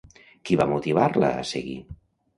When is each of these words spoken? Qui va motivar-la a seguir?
Qui 0.49 0.57
va 0.61 0.65
motivar-la 0.71 1.31
a 1.43 1.47
seguir? 1.51 1.77